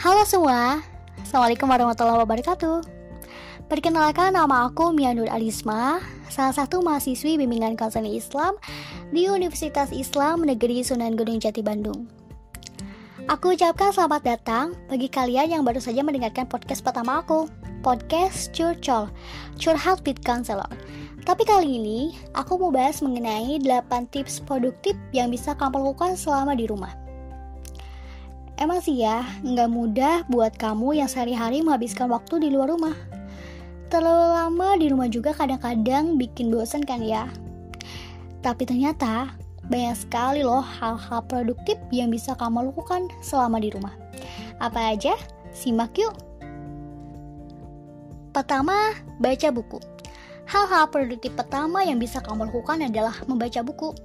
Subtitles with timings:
[0.00, 0.80] Halo semua,
[1.20, 2.88] Assalamualaikum warahmatullahi wabarakatuh.
[3.68, 6.00] Perkenalkan nama aku Mia Nur Alisma
[6.32, 8.56] Salah satu mahasiswi bimbingan konseling Islam
[9.12, 12.08] Di Universitas Islam Negeri Sunan Gunung Jati Bandung.
[13.28, 17.52] Aku ucapkan selamat datang bagi kalian yang baru saja mendengarkan podcast pertama aku
[17.84, 19.12] Podcast Curcol,
[19.60, 20.72] Curhat with Counselor.
[21.28, 26.56] Tapi kali ini, aku mau bahas mengenai 8 tips produktif yang bisa kamu lakukan selama
[26.56, 27.09] di rumah.
[28.60, 32.92] Emang sih ya, nggak mudah buat kamu yang sehari-hari menghabiskan waktu di luar rumah.
[33.88, 37.24] Terlalu lama di rumah juga kadang-kadang bikin bosan kan ya?
[38.44, 39.32] Tapi ternyata
[39.64, 43.96] banyak sekali loh hal-hal produktif yang bisa kamu lakukan selama di rumah.
[44.60, 45.16] Apa aja?
[45.56, 46.12] Simak yuk!
[48.36, 49.80] Pertama, baca buku.
[50.44, 53.96] Hal-hal produktif pertama yang bisa kamu lakukan adalah membaca buku.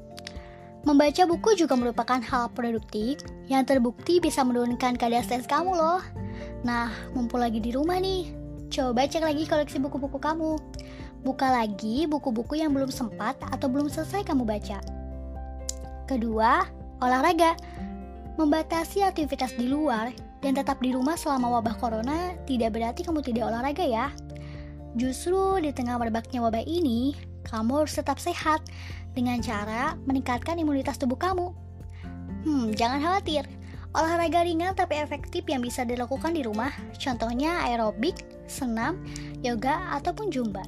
[0.85, 3.17] Membaca buku juga merupakan hal produktif
[3.49, 6.01] yang terbukti bisa menurunkan kadar stres kamu loh.
[6.61, 8.29] Nah, mumpul lagi di rumah nih,
[8.69, 10.61] coba cek lagi koleksi buku-buku kamu.
[11.25, 14.77] Buka lagi buku-buku yang belum sempat atau belum selesai kamu baca.
[16.05, 16.69] Kedua,
[17.01, 17.57] olahraga.
[18.37, 20.13] Membatasi aktivitas di luar
[20.45, 24.13] dan tetap di rumah selama wabah corona tidak berarti kamu tidak olahraga ya.
[24.93, 28.65] Justru di tengah merebaknya wabah ini, kamu harus tetap sehat
[29.13, 31.53] dengan cara meningkatkan imunitas tubuh kamu.
[32.45, 33.45] Hmm, jangan khawatir.
[33.95, 36.67] Olahraga ringan tapi efektif yang bisa dilakukan di rumah,
[36.99, 38.99] contohnya aerobik, senam,
[39.39, 40.67] yoga, ataupun jumba.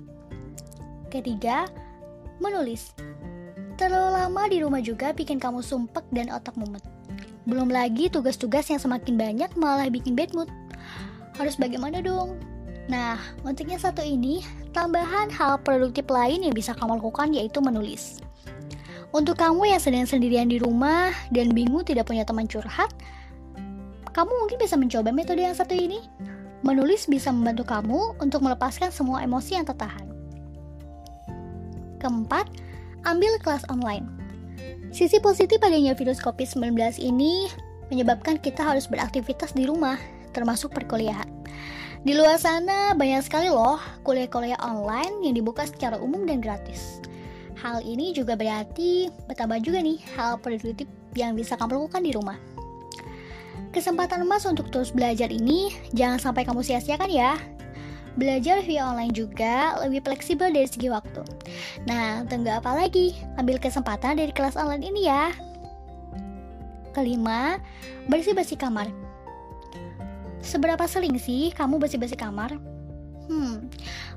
[1.11, 1.67] Ketiga,
[2.39, 2.95] menulis.
[3.75, 6.81] Terlalu lama di rumah juga bikin kamu sumpek dan otak mumet.
[7.44, 10.50] Belum lagi tugas-tugas yang semakin banyak malah bikin bad mood.
[11.36, 12.39] Harus bagaimana dong?
[12.88, 18.24] Nah, untuk yang satu ini, tambahan hal produktif lain yang bisa kamu lakukan yaitu menulis.
[19.12, 22.92] Untuk kamu yang sedang sendirian di rumah dan bingung tidak punya teman curhat,
[24.12, 26.00] kamu mungkin bisa mencoba metode yang satu ini.
[26.66, 30.10] Menulis bisa membantu kamu untuk melepaskan semua emosi yang tertahan.
[32.02, 32.50] Keempat,
[33.06, 34.10] ambil kelas online.
[34.90, 37.52] Sisi positif adanya virus COVID-19 ini
[37.94, 40.02] menyebabkan kita harus beraktivitas di rumah,
[40.34, 41.36] termasuk perkuliahan.
[42.06, 47.02] Di luar sana banyak sekali loh kuliah-kuliah online yang dibuka secara umum dan gratis.
[47.58, 50.86] Hal ini juga berarti betapa juga nih hal produktif
[51.18, 52.38] yang bisa kamu lakukan di rumah.
[53.74, 57.34] Kesempatan emas untuk terus belajar ini jangan sampai kamu sia-siakan ya.
[58.18, 61.22] Belajar via online juga lebih fleksibel dari segi waktu.
[61.86, 63.14] Nah, tunggu apa lagi?
[63.38, 65.30] Ambil kesempatan dari kelas online ini ya.
[66.98, 67.62] Kelima,
[68.10, 68.90] bersih-bersih kamar.
[70.48, 72.56] Seberapa sering sih kamu bersih-bersih kamar?
[73.28, 73.68] Hmm,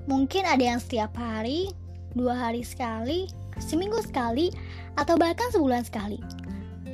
[0.07, 1.75] mungkin ada yang setiap hari,
[2.15, 3.27] dua hari sekali,
[3.59, 4.55] seminggu sekali,
[4.95, 6.23] atau bahkan sebulan sekali.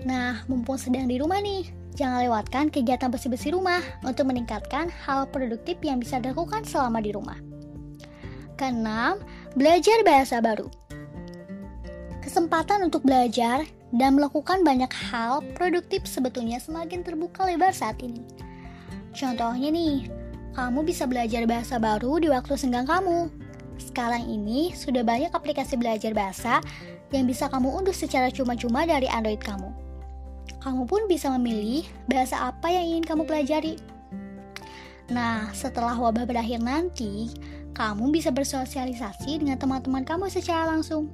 [0.08, 5.76] Nah, mumpung sedang di rumah nih, jangan lewatkan kegiatan bersih-bersih rumah untuk meningkatkan hal produktif
[5.84, 7.36] yang bisa dilakukan selama di rumah.
[8.56, 9.20] Keenam,
[9.52, 10.72] belajar bahasa baru.
[12.24, 18.45] Kesempatan untuk belajar dan melakukan banyak hal produktif sebetulnya semakin terbuka lebar saat ini.
[19.16, 20.12] Contohnya nih,
[20.52, 23.32] kamu bisa belajar bahasa baru di waktu senggang kamu.
[23.80, 26.60] Sekarang ini sudah banyak aplikasi belajar bahasa
[27.16, 29.72] yang bisa kamu unduh secara cuma-cuma dari Android kamu.
[30.60, 33.80] Kamu pun bisa memilih bahasa apa yang ingin kamu pelajari.
[35.08, 37.32] Nah, setelah wabah berakhir nanti,
[37.72, 41.08] kamu bisa bersosialisasi dengan teman-teman kamu secara langsung.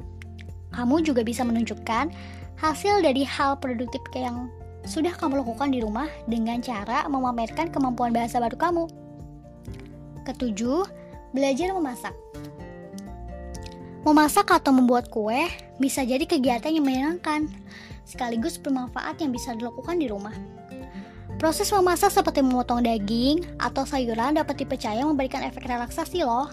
[0.75, 2.11] Kamu juga bisa menunjukkan
[2.59, 4.51] hasil dari hal produktif yang
[4.83, 8.85] sudah kamu lakukan di rumah dengan cara memamerkan kemampuan bahasa baru kamu.
[10.27, 10.87] Ketujuh,
[11.35, 12.15] belajar memasak.
[14.03, 15.47] Memasak atau membuat kue
[15.79, 17.47] bisa jadi kegiatan yang menyenangkan,
[18.03, 20.35] sekaligus bermanfaat yang bisa dilakukan di rumah.
[21.39, 26.51] Proses memasak seperti memotong daging atau sayuran dapat dipercaya memberikan efek relaksasi loh.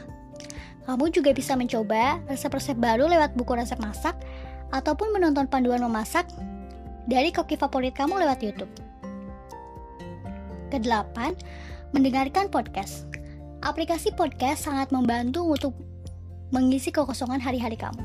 [0.90, 4.18] Kamu juga bisa mencoba resep-resep baru lewat buku resep masak
[4.74, 6.26] ataupun menonton panduan memasak
[7.10, 8.70] dari koki favorit kamu lewat YouTube.
[10.70, 11.34] Kedelapan,
[11.90, 13.10] mendengarkan podcast.
[13.66, 15.74] Aplikasi podcast sangat membantu untuk
[16.54, 17.98] mengisi kekosongan hari-hari kamu.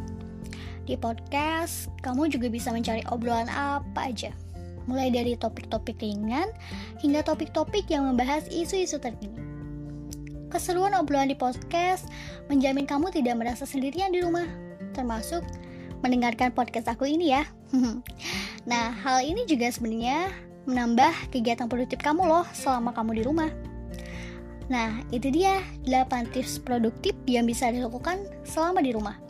[0.88, 4.32] Di podcast, kamu juga bisa mencari obrolan apa aja,
[4.88, 6.48] mulai dari topik-topik ringan
[7.04, 9.36] hingga topik-topik yang membahas isu-isu terkini.
[10.48, 12.08] Keseruan obrolan di podcast
[12.48, 14.48] menjamin kamu tidak merasa sendirian di rumah,
[14.96, 15.44] termasuk
[16.00, 17.44] mendengarkan podcast aku ini ya.
[18.64, 20.32] nah, hal ini juga sebenarnya
[20.64, 23.50] menambah kegiatan produktif kamu loh selama kamu di rumah.
[24.72, 29.20] Nah, itu dia 8 tips produktif yang bisa dilakukan selama di rumah.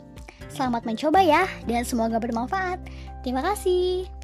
[0.47, 2.79] Selamat mencoba ya, dan semoga bermanfaat.
[3.27, 4.14] Terima kasih.